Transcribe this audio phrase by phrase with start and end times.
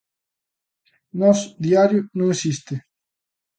[1.19, 2.75] Nós Diario non existe.